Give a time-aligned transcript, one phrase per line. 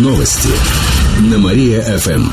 [0.00, 0.48] Новости
[1.30, 2.30] на Мария-ФМ.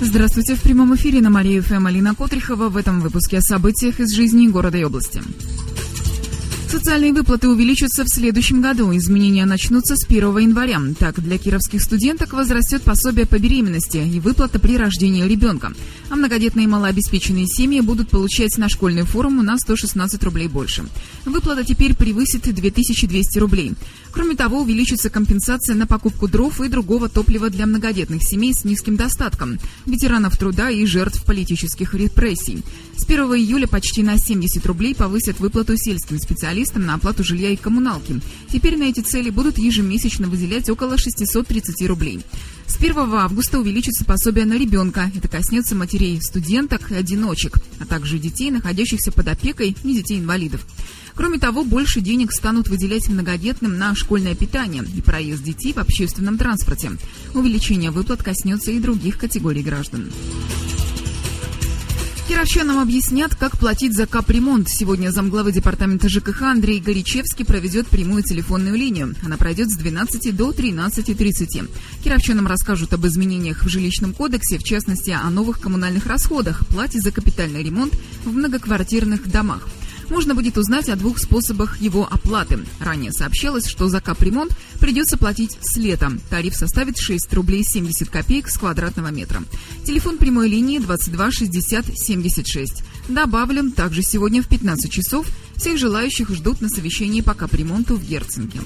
[0.00, 0.56] Здравствуйте.
[0.56, 2.68] В прямом эфире на Мария-ФМ Алина Котрихова.
[2.70, 5.22] В этом выпуске о событиях из жизни города и области.
[6.68, 8.96] Социальные выплаты увеличатся в следующем году.
[8.96, 10.80] Изменения начнутся с 1 января.
[10.98, 15.72] Так, для кировских студенток возрастет пособие по беременности и выплата при рождении ребенка.
[16.10, 20.84] А многодетные малообеспеченные семьи будут получать на школьную форму на 116 рублей больше.
[21.24, 23.74] Выплата теперь превысит 2200 рублей.
[24.12, 28.96] Кроме того, увеличится компенсация на покупку дров и другого топлива для многодетных семей с низким
[28.96, 32.62] достатком, ветеранов труда и жертв политических репрессий.
[32.96, 37.56] С 1 июля почти на 70 рублей повысят выплату сельским специалистам на оплату жилья и
[37.56, 38.20] коммуналки.
[38.52, 42.20] Теперь на эти цели будут ежемесячно выделять около 630 рублей.
[42.70, 45.10] С 1 августа увеличится пособие на ребенка.
[45.12, 50.64] Это коснется матерей студенток и одиночек, а также детей, находящихся под опекой и детей-инвалидов.
[51.16, 56.38] Кроме того, больше денег станут выделять многодетным на школьное питание и проезд детей в общественном
[56.38, 56.92] транспорте.
[57.34, 60.12] Увеличение выплат коснется и других категорий граждан.
[62.30, 64.68] Кировчанам объяснят, как платить за капремонт.
[64.68, 69.16] Сегодня замглавы департамента ЖКХ Андрей Горячевский проведет прямую телефонную линию.
[69.24, 71.68] Она пройдет с 12 до 13.30.
[72.04, 77.10] Кировчанам расскажут об изменениях в жилищном кодексе, в частности, о новых коммунальных расходах, плате за
[77.10, 79.66] капитальный ремонт в многоквартирных домах
[80.10, 82.60] можно будет узнать о двух способах его оплаты.
[82.78, 86.12] Ранее сообщалось, что за капремонт придется платить с лета.
[86.28, 89.42] Тариф составит 6 рублей 70 копеек с квадратного метра.
[89.84, 92.82] Телефон прямой линии 22 60 76.
[93.08, 95.26] Добавлен также сегодня в 15 часов.
[95.56, 98.60] Всех желающих ждут на совещании по капремонту в Герцинге.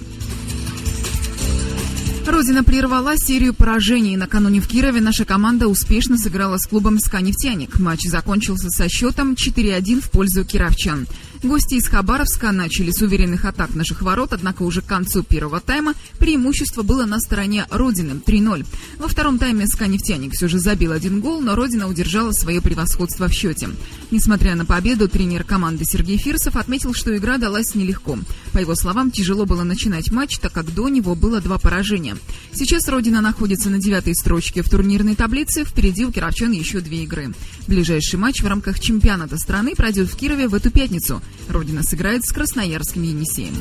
[2.27, 4.17] Родина прервала серию поражений.
[4.17, 7.79] Накануне в Кирове наша команда успешно сыграла с клубом «СКА Нефтяник».
[7.79, 11.07] Матч закончился со счетом 4-1 в пользу кировчан.
[11.45, 15.93] Гости из Хабаровска начали с уверенных атак наших ворот, однако уже к концу первого тайма
[16.19, 18.65] преимущество было на стороне Родины 3-0.
[18.99, 23.29] Во втором тайме СКА «Нефтяник» все же забил один гол, но Родина удержала свое превосходство
[23.29, 23.69] в счете.
[24.15, 28.17] Несмотря на победу, тренер команды Сергей Фирсов отметил, что игра далась нелегко.
[28.53, 32.17] По его словам, тяжело было начинать матч, так как до него было два поражения.
[32.53, 37.35] Сейчас Родина находится на девятой строчке в турнирной таблице, впереди у кировчан еще две игры.
[37.67, 41.21] Ближайший матч в рамках чемпионата страны пройдет в Кирове в эту пятницу.
[41.49, 43.55] Родина сыграет с Красноярским Енисеем.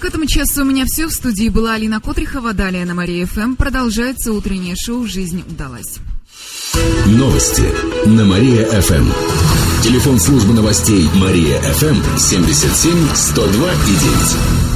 [0.00, 1.08] К этому часу у меня все.
[1.08, 2.54] В студии была Алина Котрихова.
[2.54, 5.98] Далее на Мария ФМ продолжается утреннее шоу «Жизнь удалась».
[7.06, 7.64] Новости
[8.06, 9.10] на Мария-ФМ.
[9.82, 14.75] Телефон службы новостей Мария-ФМ 77 102 и 9.